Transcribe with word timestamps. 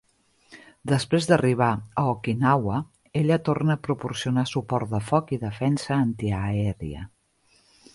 Després 0.91 1.27
d'arribar 1.31 1.67
a 1.73 2.05
Okinawa, 2.13 2.81
ella 3.23 3.39
torna 3.51 3.77
a 3.79 3.83
proporcionar 3.91 4.49
suport 4.57 4.93
de 4.97 5.07
foc 5.13 5.35
i 5.39 5.43
defensa 5.49 6.05
antiaèria. 6.09 7.09